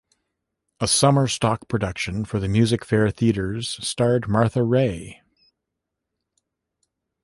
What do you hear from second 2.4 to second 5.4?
Music Fair theatres starred Martha Raye.